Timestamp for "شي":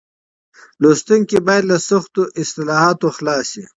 3.53-3.63